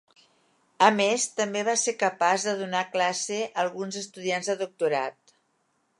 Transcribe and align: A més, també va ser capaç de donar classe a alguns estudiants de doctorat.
A 0.85 0.87
més, 0.99 1.25
també 1.41 1.61
va 1.67 1.75
ser 1.83 1.93
capaç 2.05 2.47
de 2.49 2.55
donar 2.63 2.83
classe 2.97 3.37
a 3.45 3.53
alguns 3.67 4.03
estudiants 4.05 4.51
de 4.53 4.57
doctorat. 4.63 5.37